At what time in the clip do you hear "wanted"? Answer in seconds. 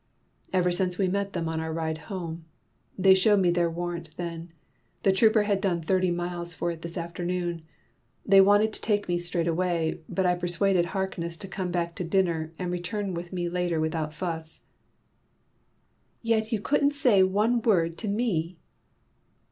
8.41-8.73